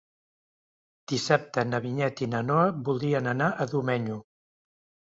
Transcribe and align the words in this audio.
Dissabte 1.13 1.67
na 1.69 1.81
Vinyet 1.85 2.25
i 2.29 2.31
na 2.33 2.41
Noa 2.49 2.67
voldrien 2.91 3.33
anar 3.37 3.55
a 3.67 3.71
Domenyo. 3.77 4.21